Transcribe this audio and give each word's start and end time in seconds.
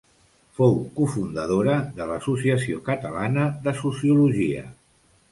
Fou 0.59 0.71
cofundadora 0.99 1.75
de 1.99 2.07
l’Associació 2.11 2.79
Catalana 2.87 3.43
de 3.67 3.75
Sociologia. 3.83 4.65